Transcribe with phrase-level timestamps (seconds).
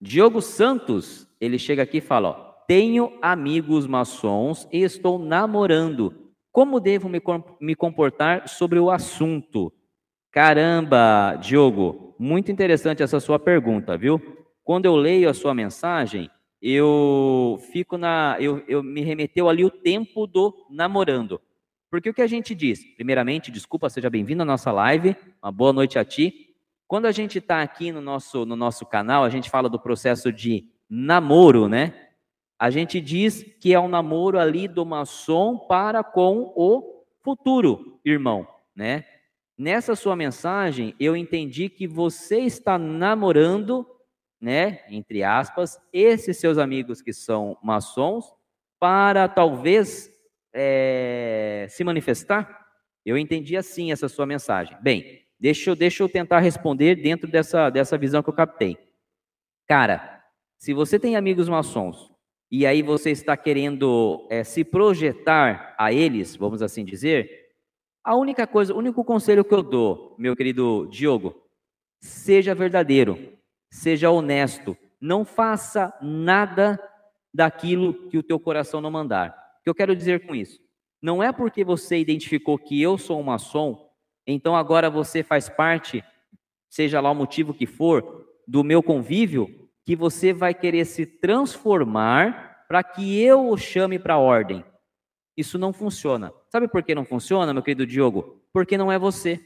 [0.00, 6.32] Diogo Santos, ele chega aqui e fala, ó, tenho amigos maçons e estou namorando.
[6.52, 7.08] Como devo
[7.60, 9.72] me, comportar sobre o assunto?
[10.32, 14.20] Caramba, Diogo, muito interessante essa sua pergunta, viu?
[14.64, 18.36] Quando eu leio a sua mensagem, eu fico na.
[18.40, 21.40] Eu, eu me remeteu ali o tempo do namorando.
[21.90, 22.82] Porque o que a gente diz?
[22.96, 25.14] Primeiramente, desculpa, seja bem-vindo à nossa live.
[25.42, 26.55] Uma boa noite a ti.
[26.88, 30.32] Quando a gente está aqui no nosso, no nosso canal, a gente fala do processo
[30.32, 32.10] de namoro, né?
[32.58, 38.46] A gente diz que é um namoro ali do maçom para com o futuro irmão,
[38.74, 39.04] né?
[39.58, 43.86] Nessa sua mensagem, eu entendi que você está namorando,
[44.40, 48.26] né, entre aspas, esses seus amigos que são maçons,
[48.78, 50.10] para talvez
[50.52, 52.66] é, se manifestar?
[53.04, 54.76] Eu entendi assim essa sua mensagem.
[54.82, 58.76] Bem, deixa eu, deixa eu tentar responder dentro dessa, dessa visão que eu captei.
[59.66, 60.22] Cara,
[60.58, 62.10] se você tem amigos maçons
[62.50, 67.46] e aí você está querendo é, se projetar a eles, vamos assim dizer,
[68.04, 71.34] a única coisa, o único conselho que eu dou, meu querido Diogo,
[72.00, 73.36] seja verdadeiro,
[73.70, 76.80] seja honesto, não faça nada
[77.34, 79.30] daquilo que o teu coração não mandar.
[79.60, 80.60] O que eu quero dizer com isso?
[81.02, 83.85] Não é porque você identificou que eu sou um maçom,
[84.26, 86.02] então agora você faz parte,
[86.68, 92.64] seja lá o motivo que for, do meu convívio, que você vai querer se transformar
[92.68, 94.64] para que eu o chame para a ordem.
[95.36, 96.32] Isso não funciona.
[96.50, 98.42] Sabe por que não funciona, meu querido Diogo?
[98.52, 99.40] Porque não é você.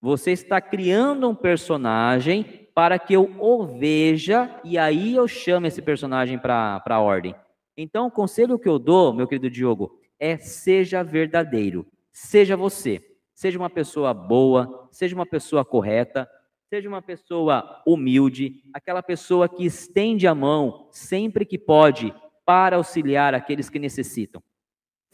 [0.00, 5.82] Você está criando um personagem para que eu o veja e aí eu chame esse
[5.82, 7.34] personagem para a ordem.
[7.76, 11.86] Então, o conselho que eu dou, meu querido Diogo, é seja verdadeiro.
[12.12, 13.17] Seja você.
[13.38, 16.28] Seja uma pessoa boa, seja uma pessoa correta,
[16.68, 22.12] seja uma pessoa humilde, aquela pessoa que estende a mão sempre que pode
[22.44, 24.42] para auxiliar aqueles que necessitam.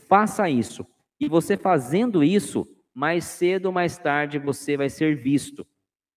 [0.08, 0.86] Faça isso.
[1.20, 5.66] E você fazendo isso, mais cedo ou mais tarde você vai ser visto.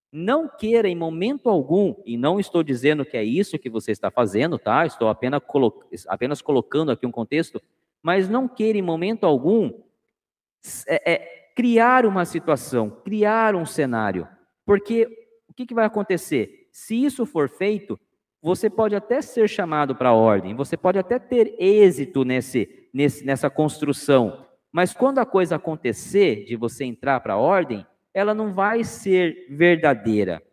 [0.10, 4.10] Não queira em momento algum, e não estou dizendo que é isso que você está
[4.10, 4.86] fazendo, tá?
[4.86, 7.62] Estou apenas, colo apenas colocando aqui um contexto,
[8.02, 9.74] mas não queira em momento algum
[10.88, 14.28] é, é, criar uma situação, criar um cenário.
[14.64, 15.08] Porque
[15.50, 16.68] o que, que vai acontecer?
[16.72, 18.00] Se isso for feito,
[18.40, 23.26] você pode até ser chamado para a ordem, você pode até ter êxito nesse, nesse,
[23.26, 24.46] nessa construção.
[24.72, 29.48] Mas quando a coisa acontecer, de você entrar para a ordem, ela não vai ser
[29.50, 30.44] verdadeira,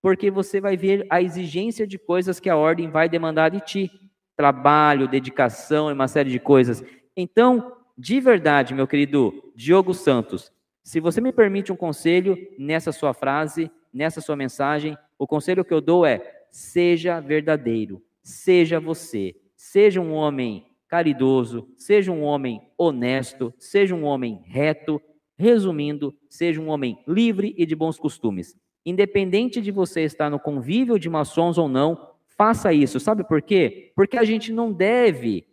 [0.00, 3.90] porque você vai ver a exigência de coisas que a ordem vai demandar de ti
[4.36, 6.84] trabalho, dedicação e uma série de coisas.
[7.16, 13.14] Então, de verdade, meu querido Diogo Santos, se você me permite um conselho nessa sua
[13.14, 20.00] frase, nessa sua mensagem, o conselho que eu dou é: seja verdadeiro, seja você, seja
[20.00, 25.00] um homem caridoso, seja um homem honesto, seja um homem reto,
[25.36, 28.56] resumindo, seja um homem livre e de bons costumes.
[28.84, 33.00] Independente de você estar no convívio de maçons ou não, faça isso.
[33.00, 33.92] Sabe por quê?
[33.96, 35.46] Porque a gente não deve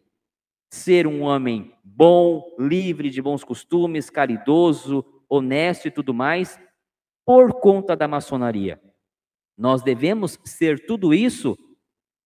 [0.72, 6.60] ser um homem bom, livre de bons costumes, caridoso, honesto e tudo mais,
[7.26, 8.82] por conta da maçonaria.
[9.58, 11.58] Nós devemos ser tudo isso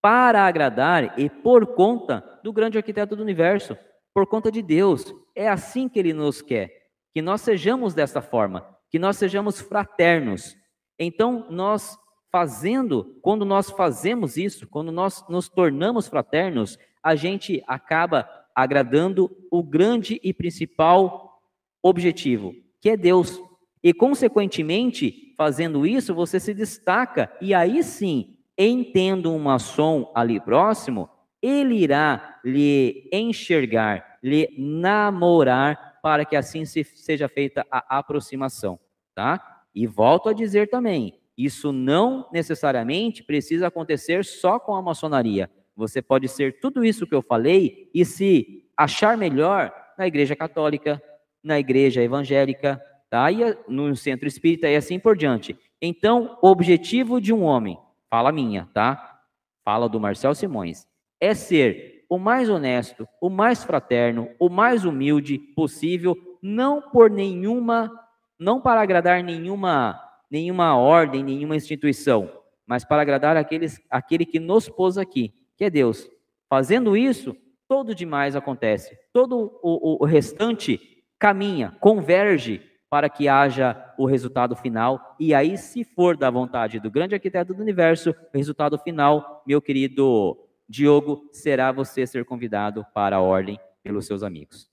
[0.01, 3.75] para agradar e por conta do grande arquiteto do universo,
[4.13, 5.13] por conta de Deus.
[5.35, 6.69] É assim que ele nos quer,
[7.12, 10.56] que nós sejamos dessa forma, que nós sejamos fraternos.
[11.00, 11.97] Então, nós
[12.31, 19.62] fazendo, quando nós fazemos isso, quando nós nos tornamos fraternos, a gente acaba agradando o
[19.62, 21.42] grande e principal
[21.84, 23.40] objetivo, que é Deus.
[23.84, 31.10] E, consequentemente, fazendo isso, você se destaca, e aí sim entendo um maçom ali próximo,
[31.42, 38.80] ele irá lhe enxergar, lhe namorar, para que assim se, seja feita a aproximação,
[39.14, 39.64] tá?
[39.74, 45.50] E volto a dizer também, isso não necessariamente precisa acontecer só com a maçonaria.
[45.75, 51.01] Você pode ser tudo isso que eu falei e se achar melhor na igreja católica,
[51.44, 53.31] na igreja evangélica, tá?
[53.31, 55.57] E no centro espírita e assim por diante.
[55.81, 57.77] Então, o objetivo de um homem
[58.10, 59.19] fala minha, tá?
[59.63, 60.88] Fala do Marcel Simões.
[61.19, 67.92] É ser o mais honesto, o mais fraterno, o mais humilde possível, não por nenhuma,
[68.39, 70.00] não para agradar nenhuma,
[70.30, 72.30] nenhuma ordem, nenhuma instituição,
[72.66, 76.10] mas para agradar aqueles, aquele que nos pôs aqui, que é Deus.
[76.50, 77.36] Fazendo isso,
[77.68, 78.98] todo demais acontece.
[79.12, 80.80] Todo o, o restante
[81.19, 85.16] caminha, converge para que haja o resultado final.
[85.19, 89.62] E aí, se for da vontade do grande arquiteto do universo, o resultado final, meu
[89.62, 90.38] querido
[90.68, 94.69] Diogo, será você ser convidado para a ordem pelos seus amigos.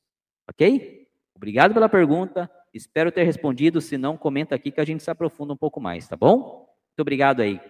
[0.49, 1.09] Ok?
[1.35, 2.51] Obrigado pela pergunta.
[2.73, 3.81] Espero ter respondido.
[3.81, 6.69] Se não, comenta aqui que a gente se aprofunda um pouco mais, tá bom?
[6.93, 7.61] Muito obrigado aí.